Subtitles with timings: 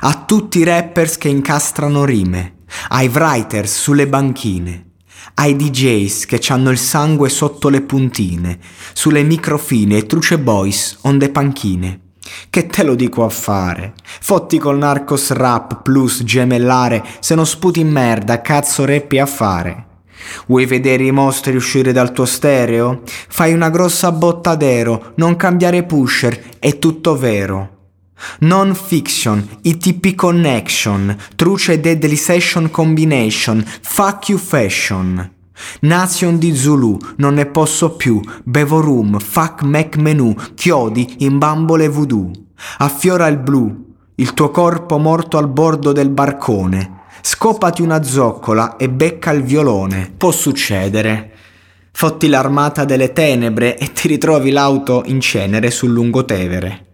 [0.00, 2.56] a tutti i rappers che incastrano rime,
[2.88, 4.86] ai writers sulle banchine,
[5.34, 8.58] ai DJs che hanno il sangue sotto le puntine,
[8.92, 12.00] sulle microfine e truce boys onde panchine.
[12.50, 13.94] Che te lo dico a fare?
[14.02, 19.84] Fotti col narcos rap plus gemellare, se non sputi in merda, cazzo rappi a fare.
[20.46, 23.02] Vuoi vedere i mostri uscire dal tuo stereo?
[23.04, 27.75] Fai una grossa botta d'ero, non cambiare pusher, è tutto vero.
[28.40, 35.30] Non fiction, ITP connection, truce deadly session combination, fuck you fashion.
[35.80, 41.88] Nation di Zulu, non ne posso più, bevo room, fuck Mac menu, chiodi in bambole
[41.88, 42.30] voodoo.
[42.78, 47.04] Affiora il blu, il tuo corpo morto al bordo del barcone.
[47.20, 50.12] Scopati una zoccola e becca il violone.
[50.16, 51.32] Può succedere.
[51.90, 56.85] Fotti l'armata delle tenebre e ti ritrovi l'auto in cenere sul lungotevere.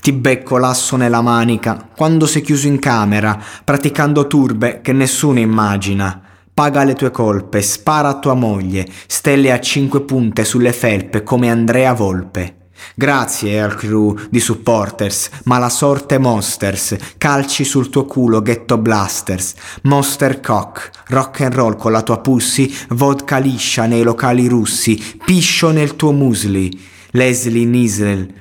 [0.00, 6.20] Ti becco l'asso nella manica quando sei chiuso in camera, praticando turbe che nessuno immagina.
[6.52, 11.50] Paga le tue colpe, spara a tua moglie, stelle a cinque punte sulle felpe come
[11.50, 12.56] Andrea Volpe.
[12.94, 19.54] Grazie al crew di supporters, ma la sorte monsters, calci sul tuo culo ghetto blasters,
[19.82, 25.70] monster cock, rock and roll con la tua pussy, vodka liscia nei locali russi, piscio
[25.70, 26.70] nel tuo musli,
[27.12, 28.34] Leslie Nisel,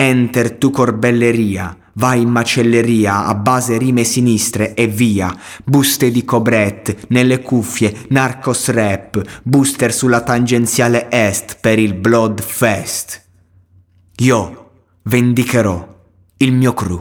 [0.00, 7.06] enter tu corbelleria, vai in macelleria a base rime sinistre e via, buste di cobret
[7.08, 13.22] nelle cuffie, narcos rap, booster sulla tangenziale est per il blood fest.
[14.20, 14.70] Io
[15.02, 15.86] vendicherò
[16.38, 16.98] il mio crew.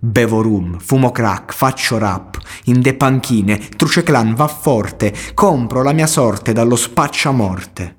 [0.00, 5.92] Bevo rum, fumo crack, faccio rap, in de panchine, truce clan va forte, compro la
[5.92, 7.98] mia sorte dallo spacciamorte.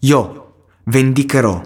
[0.00, 1.60] Io vendicherò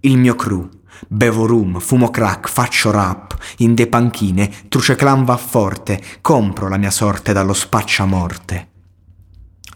[0.00, 0.68] il mio crew.
[1.08, 6.76] Bevo rum, fumo crack, faccio rap, in de panchine, truce clan va forte, compro la
[6.76, 8.68] mia sorte dallo spacciamorte.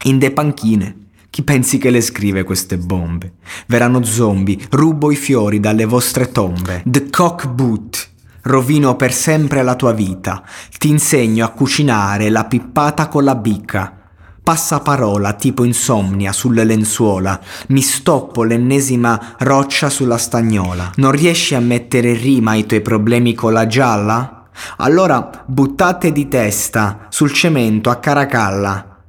[0.03, 3.33] In de panchine, chi pensi che le scrive queste bombe?
[3.67, 6.81] Verranno zombie, rubo i fiori dalle vostre tombe.
[6.85, 8.09] The cock boot.
[8.43, 10.43] Rovino per sempre la tua vita.
[10.77, 13.94] Ti insegno a cucinare la pippata con la bicca.
[14.45, 17.41] Passaparola tipo insomnia sulle lenzuola.
[17.69, 20.91] Mi stoppo l'ennesima roccia sulla stagnola.
[20.97, 24.49] Non riesci a mettere rima i tuoi problemi con la gialla?
[24.77, 28.99] Allora buttate di testa sul cemento a caracalla.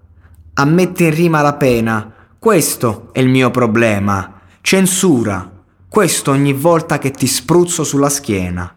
[0.54, 2.10] Ammette in rima la pena.
[2.38, 4.40] Questo è il mio problema.
[4.62, 5.52] Censura.
[5.86, 8.74] Questo ogni volta che ti spruzzo sulla schiena.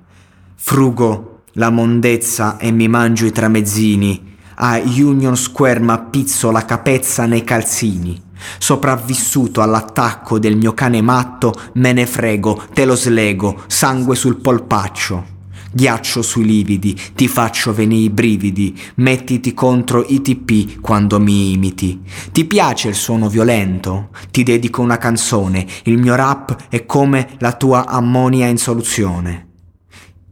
[0.56, 4.28] Frugo la mondezza e mi mangio i tramezzini.
[4.62, 8.22] A Union Square m'appizzo la capezza nei calzini.
[8.58, 15.38] Sopravvissuto all'attacco del mio cane matto, me ne frego, te lo slego, sangue sul polpaccio.
[15.72, 22.02] Ghiaccio sui lividi, ti faccio venire i brividi, mettiti contro i TP quando mi imiti.
[22.29, 24.09] Ti piace il suono violento?
[24.29, 29.48] Ti dedico una canzone, il mio rap è come la tua ammonia in soluzione.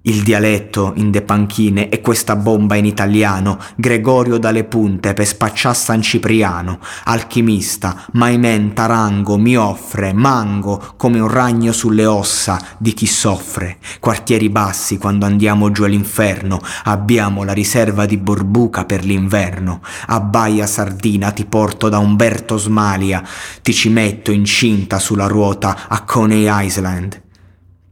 [0.08, 5.74] Il dialetto in de panchine e questa bomba in italiano, Gregorio dalle punte per spaccià
[5.74, 13.06] San Cipriano, alchimista, Maimen Tarango mi offre, mango come un ragno sulle ossa di chi
[13.06, 13.80] soffre.
[14.00, 19.82] Quartieri bassi quando andiamo giù all'inferno, abbiamo la riserva di Borbuca per l'inverno.
[20.06, 23.22] A Baia Sardina ti porto da Umberto Smalia,
[23.62, 27.22] ti ci metto incinta sulla ruota a Coney Island.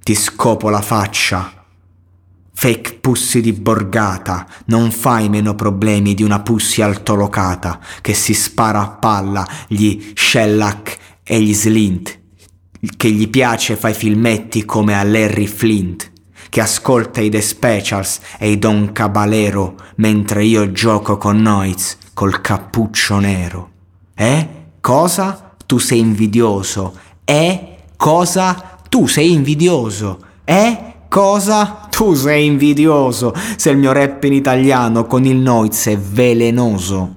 [0.02, 1.56] Ti scopo la faccia
[2.58, 8.82] Fake pussy di borgata, non fai meno problemi di una pussy altolocata che si spara
[8.82, 12.20] a palla gli shellac e gli slint,
[12.96, 16.12] che gli piace fai filmetti come a Larry Flint,
[16.50, 22.40] che ascolta i The Specials e i Don Caballero mentre io gioco con Noiz col
[22.40, 23.70] cappuccio nero.
[24.16, 24.48] Eh?
[24.80, 25.56] Cosa?
[25.66, 26.98] Tu sei invidioso.
[27.26, 27.76] Eh?
[27.98, 28.80] Cosa?
[28.88, 30.20] Tu sei invidioso.
[30.46, 30.95] Eh?
[31.16, 31.88] Cosa?
[31.90, 37.14] Tu sei invidioso se il mio rap in italiano con il Noiz è velenoso.